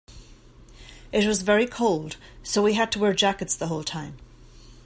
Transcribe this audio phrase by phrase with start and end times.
[1.11, 4.17] It was very cold so we had to wear jackets the whole time.